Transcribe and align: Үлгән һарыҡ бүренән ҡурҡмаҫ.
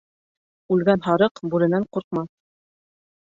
Үлгән 0.75 1.03
һарыҡ 1.09 1.43
бүренән 1.53 1.85
ҡурҡмаҫ. 1.97 2.31